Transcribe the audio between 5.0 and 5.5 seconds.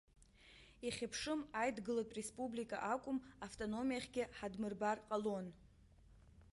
ҟалон.